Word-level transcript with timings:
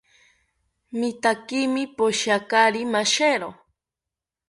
Mitaakimi 0.99 1.83
poshiakari 1.95 2.81
mashero 2.93 3.49